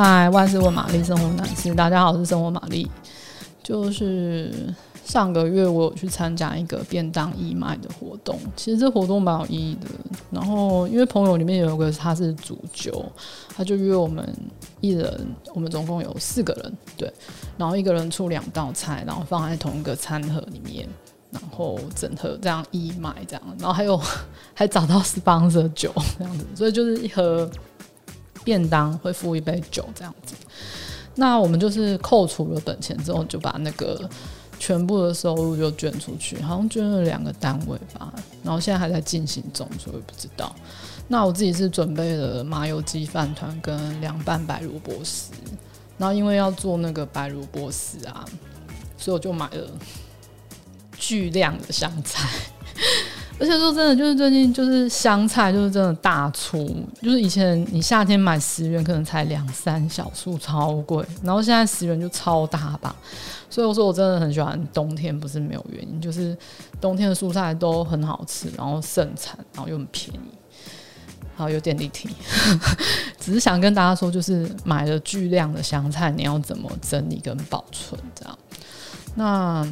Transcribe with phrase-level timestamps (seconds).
[0.00, 2.88] 嗨，万事问玛丽，生活男士，大家好，我是生活玛丽。
[3.64, 4.72] 就是
[5.04, 9.88] 上个月我有去参加一个便当义卖的活动，其实这活动蛮有意义的。
[10.30, 13.04] 然后因为朋友里面有个他是主酒，
[13.48, 14.24] 他就约我们
[14.80, 17.12] 一人，我们总共有四个人，对，
[17.56, 20.88] 然后一个人出两道菜，然后放在同一个餐盒里面，
[21.32, 24.00] 然后整盒这样义卖这样，然后还有
[24.54, 27.50] 还找到 sponsor 酒这样子，所以就是一盒。
[28.48, 30.34] 便当会付一杯酒这样子，
[31.16, 34.08] 那我们就是扣除了本钱之后，就把那个
[34.58, 38.10] 全部的收入就捐出去，好像捐了两个单位吧，
[38.42, 40.56] 然后现在还在进行中，所以不知道。
[41.08, 45.34] 那我自己是准备了麻油鸡饭团跟凉拌白萝卜丝，
[45.98, 48.24] 然后因为要做那个白萝卜丝啊，
[48.96, 49.68] 所以我就买了
[50.96, 52.26] 巨量的香菜。
[53.40, 56.58] 而且说真的，就是最近就是香菜就是真的大出，
[57.00, 62.92] 就是以前你夏天买十元可能才两三小束，超贵，然后现在十元就超大把，
[63.48, 66.36] 所以我说我真的很喜欢冬天，不是没有原因，就是
[66.80, 70.30] 冬天的蔬菜都很好吃，然后盛产，然后又很便宜，
[71.36, 72.08] 好有点立体，
[73.20, 78.38] 只是想跟大家说，就是买了巨量的香菜，你要怎么整理跟保存这样？
[79.14, 79.64] 那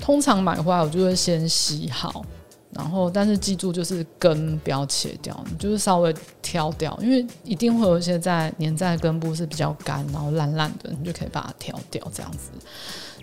[0.00, 2.24] 通常买回来我就会先洗好。
[2.70, 12.50] 然后，但是记住，就是根不要切掉，就是稍微挑掉，因为一定会有一些在粘在根部是比较干，然后烂烂的，你就可以把它挑掉，这样子。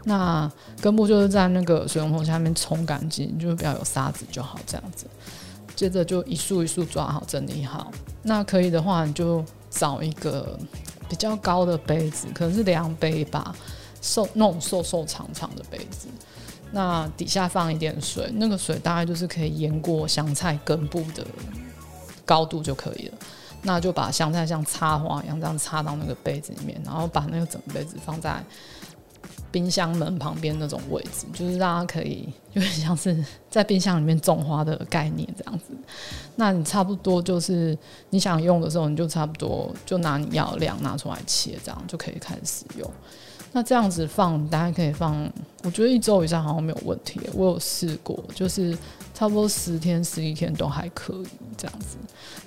[0.04, 0.52] 那
[0.82, 5.06] 根部就是在那个水龙头下面冲干净，就不要有沙子就好，这样子。
[5.76, 7.92] 接着就一束一束抓好，整理好。
[8.24, 10.58] 那可以的话，你就找一个
[11.08, 13.56] 比较高的杯子，可能是量杯吧，
[14.02, 15.45] 瘦那种瘦瘦长长。
[16.76, 21.26] 那底下放一点水，那个水大概就是可以淹过香菜根部的
[22.26, 23.18] 高度就可以了。
[23.62, 28.44] 那就把香菜像插花一样这样插到那个杯子里面，然后把那个整杯子放在
[29.50, 35.68] 冰箱门旁边那种位置，就是大家可以有点像是在冰箱里面种花的概念这样子。
[36.36, 37.76] 那你差不多就是
[38.10, 42.92] 你想用的时候，你就差不多就拿你要的量拿出来切，这样就可以开始使用。
[43.56, 45.16] 那这样子放，大概可以放，
[45.64, 47.22] 我觉得一周以上好像没有问题。
[47.34, 48.78] 我有试过，就是
[49.14, 51.96] 差不多十天、十一天都还可以这样子。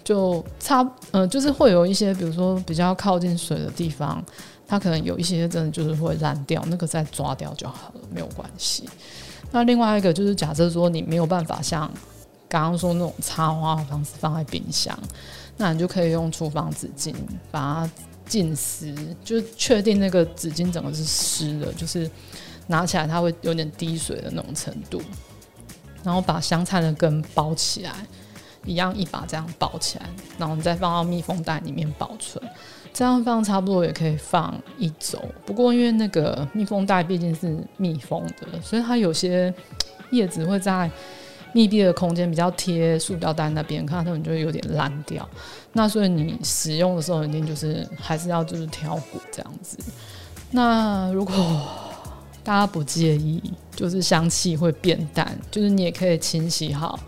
[0.05, 4.23] 就差，呃，就是会有一些，比如说比较靠近水的地方，
[4.67, 8.87] 它可能有一些真的就是会烂掉，那个再抓掉就好了，没有关系。
[9.51, 11.91] 那另外一个就是，假设说你没有办法像
[12.51, 14.95] 刚刚说那种插花的方式放在冰箱，
[15.57, 17.15] 那你就可以用厨房纸巾
[17.51, 17.91] 把它。
[18.29, 18.95] 浸湿，
[19.25, 22.09] 就是确定那个纸巾整个是湿的，就是
[22.67, 25.01] 拿起来它会有点滴水的那种程度，
[26.05, 27.93] 然后把香菜的根包起来，
[28.65, 30.07] 一样一把这样包起来，
[30.39, 32.41] 然后你再放到密封袋里面保存，
[32.93, 35.19] 这样放差不多也可以放一周。
[35.47, 39.53] 不过因为那个密封袋毕竟是密封的，所以它有些
[40.11, 40.91] 叶子会在。
[41.53, 45.29] 密闭的空间比较贴塑料袋那边，看到它们就会有点烂掉。
[45.73, 49.79] 那所以你使用的时候，一定就是还是要就是挑骨这样子。
[50.51, 51.35] 那如果
[52.43, 53.43] 大家不介意，
[53.77, 56.99] 就是香气会变淡，就是你也可以清洗好，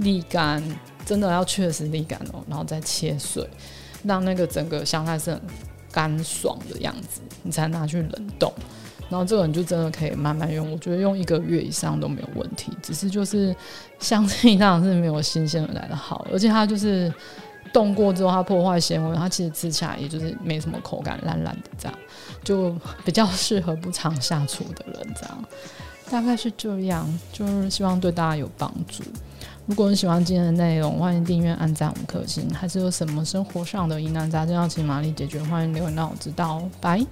[0.00, 0.62] 沥干，
[1.06, 3.48] 真的要确实沥干哦，然后再切碎，
[4.02, 5.40] 让那个整个香菜是很
[5.90, 8.52] 干爽的样子，你才拿去冷冻。
[9.10, 12.72] 然后这个你就真的可以慢慢用，我觉得用一个月以上都没有问题。
[12.82, 13.54] 只是就是
[13.98, 17.12] 香气当然是没有新鲜的来的好，而且它就是
[17.72, 21.98] 冻过之后它破坏纤维，它其实吃起来也就是没什么口感，烂烂的这样，
[22.42, 25.44] 就比较适合不常下厨的人这样。
[26.10, 29.02] 大概是这样，就是希望对大家有帮助。
[29.66, 32.46] 如果你喜欢今天的内容，欢迎订阅、按赞五颗星。
[32.52, 36.62] 还是有什么生活上的疑难杂症要请玛丽解决，欢迎留言让我知道。
[36.82, 37.04] 拜。